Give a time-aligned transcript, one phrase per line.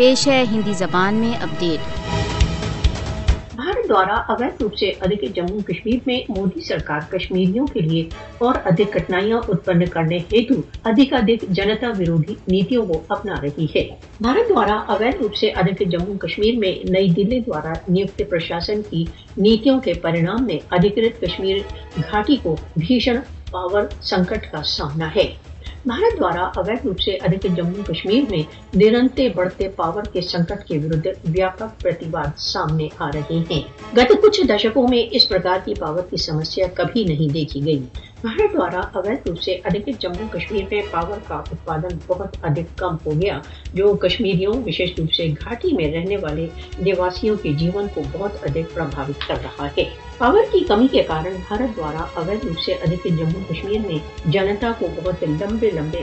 [0.00, 1.80] پیش ہے ہندی زبان میں اپڈیٹ
[3.56, 8.08] بھارت دوارا اویت روپ سے ادھک جموں کشمیر میں مودی سرکار کشمیریوں کے لیے
[8.38, 13.88] اور ادھک کٹنائیاں اتپن کرنے ہیتو ادھک ادھک جنتا ورودھی نیتیوں کو اپنا رہی ہے۔
[14.20, 19.04] بھارت دوارا اویت روپ سے ادھک جموں کشمیر میں نئی دلی دوارا نیوکت پرشاسن کی
[19.36, 21.56] نیتیوں کے پرینام میں ادھکرت کشمیر
[22.10, 23.16] گھاٹی کو بھیشن
[23.50, 25.49] پاور سنکٹ کا سامنا ہے۔
[25.86, 28.42] بھارت دوارا اویت روپ سے ادھک جموں کشمیر میں
[28.74, 33.60] نرنتے بڑھتے پاور کے سنکٹ کے ورد ویاپک پرتیواد سامنے آ رہے ہیں۔
[33.96, 37.82] گت کچھ دشکوں میں اس پرکار کی پاور کی سمسیا کبھی نہیں دیکھی گئی۔
[38.22, 42.96] بھارت دوارا اویت روپ سے ادھک جموں کشمیر میں پاور کا اتپادن بہت ادھک کم
[43.06, 43.38] ہو گیا،
[43.74, 46.46] جو کشمیریوں، وشیش روپ سے گھاٹی میں رہنے والے
[46.78, 49.84] نواسیوں کے جیون کو بہت ادھک پربھاوت کر رہا ہے۔
[50.18, 53.98] پاور کی کمی کے کارن بھارت دوارا اویت روپ سے ادھک جموں کشمیر میں
[54.30, 56.02] جنتا کو بہت لمبے لمبے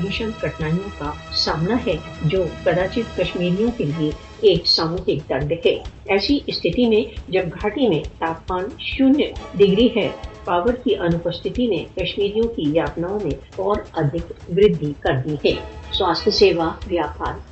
[0.00, 4.10] بھیشن کٹنائیوں کا سامنا ہے، جو کداچت کشمیریوں کے لیے
[4.40, 10.08] ایک ساموہک درد ہے۔ ایسی استھتی میں جب گھاٹی میں تاپمان شونیہ ڈگری ہے
[10.44, 15.54] پاور کی انوپستھتی نے کشمیریوں کی یاتناؤں میں اور ادھک ودھی کر دی ہے۔
[15.92, 17.51] سواستھ سیوا، ویاپار۔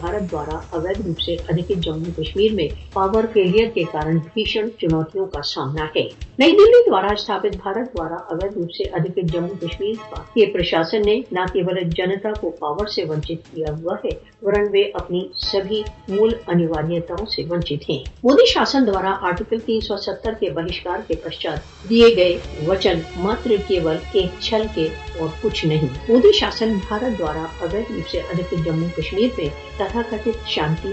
[0.00, 5.26] بھارت دوارا اویدھ روپ سے ادھک جموں کشمیر میں پاور فیلئر کے کارن بھیشن چنوتیوں
[5.26, 6.02] کا سامنا ہے
[6.38, 9.94] نئی دلی دوارا استھاپت بھارت دوارا اویدھ روپ سے ادھک جموں کشمیر
[10.34, 14.10] کے پرشاسن نے نہ کیول جنتا کو پاور سے ونچت کیا ہوا ہے
[14.42, 19.96] ورن وہ اپنی سبھی مول انواریتاؤں سے ونچت ہیں مودی شاسن دوارا آرٹیکل تین سو
[20.06, 25.64] ستر کے بہشکار کے پشچات دیے گئے وچن ماتر کیول ایک چھل کے اور کچھ
[25.66, 27.92] نہیں مودی شاسن بھارت دوارا اویدھ
[28.30, 30.00] روپ جموں کشمیر میں تتھا
[30.46, 30.92] شانتی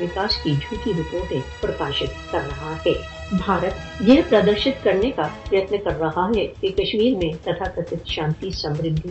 [0.00, 2.92] وکاس کی جھوٹی رپورٹیں پرکاشت کر رہا ہے
[3.46, 8.50] بھارت یہ پردرشت کرنے کا پریتن کر رہا ہے کہ کشمیر میں تتھا کتھت شانتی
[8.50, 9.10] سمردھی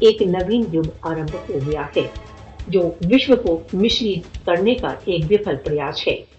[0.00, 2.06] ایک نوین یگ آرمبھ ہو گیا ہے
[2.66, 6.37] جو وشو کو مشرت کرنے کا ایک وفل پریاس ہے